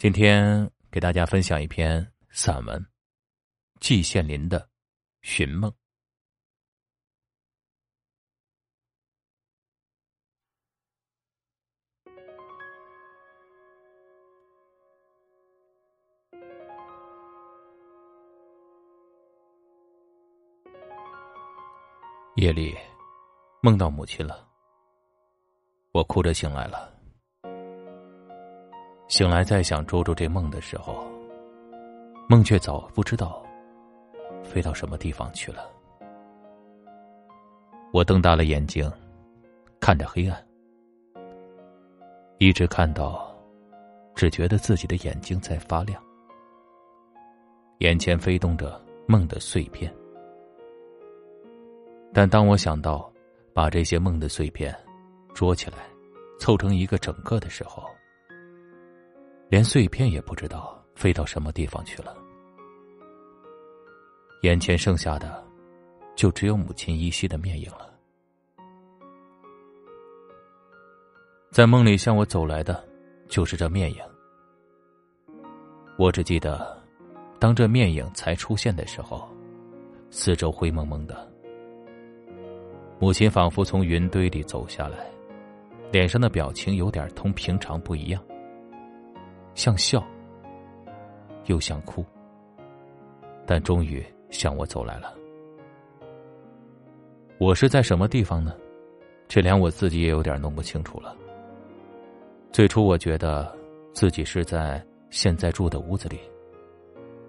[0.00, 2.82] 今天给大家分享一篇散文，
[3.80, 4.58] 季羡林的
[5.20, 5.70] 《寻梦》。
[22.36, 22.74] 夜里，
[23.60, 24.48] 梦到母亲了，
[25.92, 26.99] 我哭着醒来了。
[29.10, 31.04] 醒来再想捉住这梦的时候，
[32.28, 33.44] 梦却早不知道
[34.44, 35.68] 飞到什么地方去了。
[37.92, 38.88] 我瞪大了眼睛，
[39.80, 40.46] 看着黑暗，
[42.38, 43.36] 一直看到，
[44.14, 46.00] 只觉得自己的眼睛在发亮，
[47.78, 49.92] 眼前飞动着梦的碎片。
[52.14, 53.12] 但当我想到
[53.52, 54.72] 把这些梦的碎片
[55.34, 55.78] 捉起来，
[56.38, 57.84] 凑成一个整个的时候，
[59.50, 62.16] 连碎片也不知道飞到什么地方去了，
[64.42, 65.44] 眼前剩下的
[66.14, 67.92] 就只有母亲依稀的面影了。
[71.50, 72.88] 在梦里向我走来的，
[73.28, 73.98] 就是这面影。
[75.98, 76.80] 我只记得，
[77.40, 79.28] 当这面影才出现的时候，
[80.10, 81.28] 四周灰蒙蒙的，
[83.00, 85.10] 母亲仿佛从云堆里走下来，
[85.90, 88.24] 脸上的表情有点同平常不一样。
[89.60, 90.02] 像笑，
[91.44, 92.02] 又像哭，
[93.44, 95.14] 但终于向我走来了。
[97.38, 98.56] 我是在什么地方呢？
[99.28, 101.14] 这连我自己也有点弄不清楚了。
[102.50, 103.54] 最初我觉得
[103.92, 106.18] 自己是在现在住的屋子里，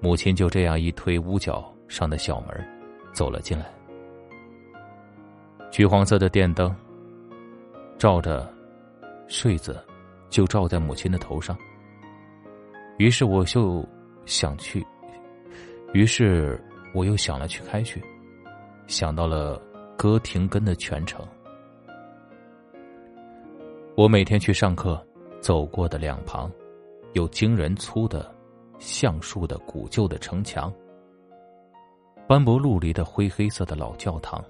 [0.00, 2.66] 母亲就这样一推屋角上的小门，
[3.12, 3.66] 走了进来。
[5.70, 6.74] 橘黄色的电灯
[7.98, 8.50] 照着
[9.28, 9.78] 睡子，
[10.30, 11.54] 就照在母亲的头上。
[12.96, 13.84] 于是我就
[14.24, 14.86] 想去，
[15.92, 16.62] 于是
[16.94, 18.02] 我又想了去开去，
[18.86, 19.60] 想到了
[19.96, 21.26] 哥廷根的全城。
[23.96, 25.04] 我每天去上课，
[25.40, 26.50] 走过的两旁，
[27.14, 28.32] 有惊人粗的
[28.78, 30.72] 橡树的古旧的城墙，
[32.28, 34.44] 斑驳陆离的灰黑色的老教堂，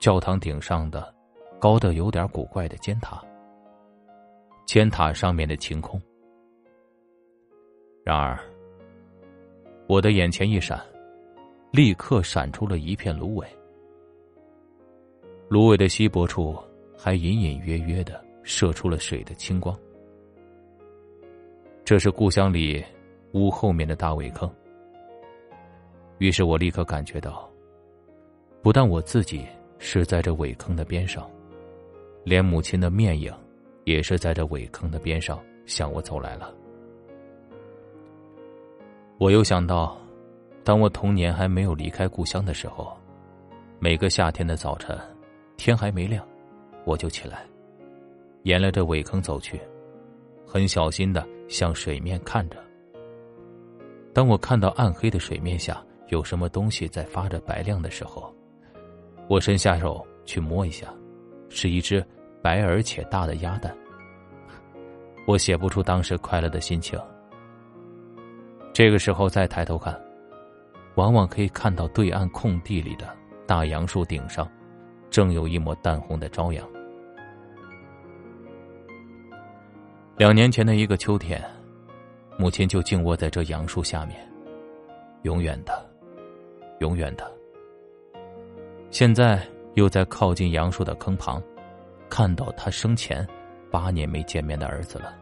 [0.00, 1.14] 教堂顶上的
[1.60, 3.22] 高的有点古怪的尖塔，
[4.66, 6.00] 尖塔上面的晴空。
[8.04, 8.38] 然而，
[9.86, 10.78] 我的眼前一闪，
[11.72, 13.48] 立刻闪出了一片芦苇。
[15.48, 16.54] 芦苇的稀薄处
[16.98, 19.74] 还隐隐约约的射出了水的清光。
[21.82, 22.84] 这是故乡里
[23.32, 24.52] 屋后面的大苇坑。
[26.18, 27.50] 于是我立刻感觉到，
[28.60, 29.46] 不但我自己
[29.78, 31.26] 是在这苇坑的边上，
[32.22, 33.32] 连母亲的面影，
[33.84, 36.54] 也是在这苇坑的边上向我走来了。
[39.24, 39.96] 我又想到，
[40.62, 42.94] 当我童年还没有离开故乡的时候，
[43.78, 44.94] 每个夏天的早晨，
[45.56, 46.22] 天还没亮，
[46.84, 47.42] 我就起来，
[48.42, 49.58] 沿着这苇坑走去，
[50.46, 52.58] 很小心的向水面看着。
[54.12, 58.30] 当我看到暗黑的水面下有什么东西在发着白亮的时候，
[59.26, 60.92] 我伸下手去摸一下，
[61.48, 62.04] 是一只
[62.42, 63.74] 白而且大的鸭蛋。
[65.26, 67.00] 我写不出当时快乐的心情。
[68.74, 69.96] 这个时候再抬头看，
[70.96, 73.06] 往往可以看到对岸空地里的
[73.46, 74.50] 大杨树顶上，
[75.10, 76.68] 正有一抹淡红的朝阳。
[80.16, 81.40] 两年前的一个秋天，
[82.36, 84.18] 母亲就静卧在这杨树下面，
[85.22, 85.88] 永远的，
[86.80, 87.32] 永远的。
[88.90, 89.40] 现在
[89.74, 91.40] 又在靠近杨树的坑旁，
[92.10, 93.24] 看到他生前
[93.70, 95.14] 八年没见面的儿子了。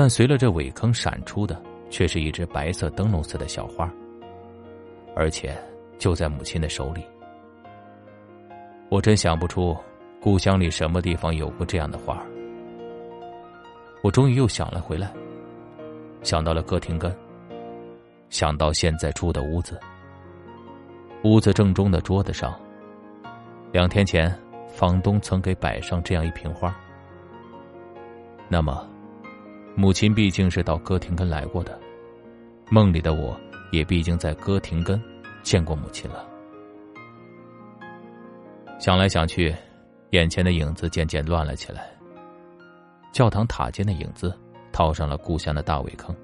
[0.00, 3.92] 但随了这苇坑闪出的，却是一只白色灯笼似的小花，
[5.14, 5.54] 而且
[5.98, 7.04] 就在母亲的手里。
[8.88, 9.76] 我真想不出
[10.18, 12.18] 故乡里什么地方有过这样的花。
[14.00, 15.12] 我终于又想了回来，
[16.22, 17.14] 想到了歌廷根，
[18.30, 19.78] 想到现在住的屋子。
[21.24, 22.58] 屋子正中的桌子上，
[23.70, 24.34] 两天前
[24.66, 26.74] 房东曾给摆上这样一瓶花。
[28.48, 28.89] 那么。
[29.76, 31.78] 母亲毕竟是到哥廷根来过的，
[32.70, 33.38] 梦里的我
[33.72, 35.00] 也毕竟在哥廷根
[35.42, 36.26] 见过母亲了。
[38.78, 39.54] 想来想去，
[40.10, 41.88] 眼前的影子渐渐乱了起来。
[43.12, 44.36] 教堂塔尖的影子
[44.72, 46.14] 套上了故乡的大苇坑，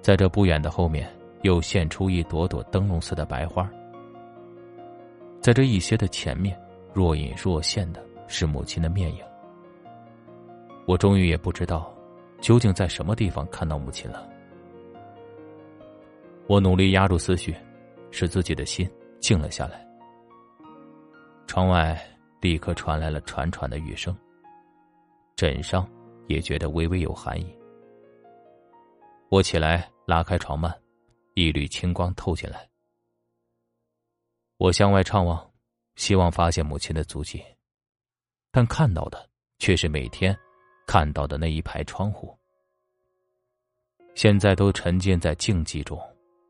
[0.00, 1.08] 在这不远的后面
[1.42, 3.68] 又现出一朵朵灯笼似的白花。
[5.40, 6.58] 在这一些的前面，
[6.92, 9.22] 若隐若现的是母亲的面影。
[10.86, 11.92] 我终于也不知道，
[12.40, 14.28] 究竟在什么地方看到母亲了。
[16.46, 17.54] 我努力压住思绪，
[18.10, 18.90] 使自己的心
[19.20, 19.86] 静了下来。
[21.46, 22.00] 窗外
[22.40, 24.16] 立刻传来了潺潺的雨声，
[25.36, 25.88] 枕上
[26.26, 27.54] 也觉得微微有寒意。
[29.30, 30.72] 我起来拉开床幔，
[31.34, 32.66] 一缕清光透进来。
[34.56, 35.50] 我向外怅望，
[35.96, 37.44] 希望发现母亲的足迹，
[38.50, 40.34] 但看到的却是每天
[40.88, 42.34] 看到的那一排窗户。
[44.14, 46.00] 现在都沉浸在静寂中。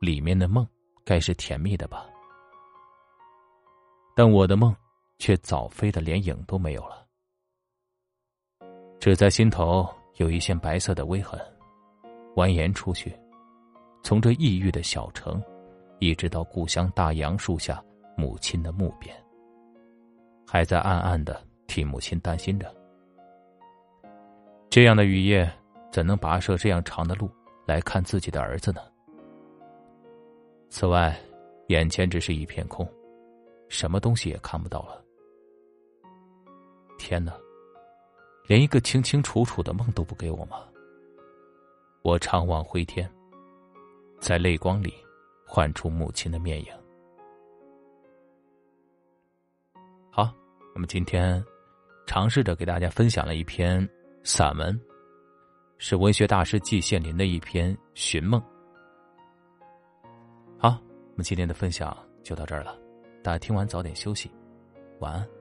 [0.01, 0.65] 里面的梦，
[1.05, 2.07] 该是甜蜜的吧？
[4.15, 4.73] 但我的梦，
[5.19, 7.05] 却早飞的连影都没有了，
[9.01, 9.85] 只在心头
[10.19, 11.37] 有一线白色的微痕，
[12.37, 13.13] 蜿蜒出去，
[14.05, 15.43] 从这异域的小城，
[15.99, 17.85] 一直到故乡大杨树下
[18.17, 19.13] 母亲的墓边，
[20.47, 22.73] 还在暗暗的替母亲担心着。
[24.71, 25.51] 这样的雨夜，
[25.91, 27.31] 怎能跋涉这样长的路
[27.67, 28.83] 来看自己的儿子呢？
[30.69, 31.19] 此外，
[31.69, 32.87] 眼前只是一片空，
[33.69, 35.03] 什么东西也看不到了。
[36.99, 37.33] 天哪，
[38.47, 40.59] 连一个清清楚楚的梦都不给我吗？
[42.03, 43.11] 我怅望灰天，
[44.21, 44.93] 在泪光里
[45.47, 46.67] 唤出母亲的面影。
[50.11, 50.31] 好，
[50.75, 51.43] 那么今天
[52.07, 53.87] 尝试着给大家分享了一篇
[54.23, 54.79] 散文，
[55.79, 58.41] 是文学大师季羡林的一篇《寻梦》。
[60.59, 62.79] 好，我们今天的分享就到这儿了，
[63.23, 64.31] 大家听完早点休息，
[65.01, 65.38] 晚安。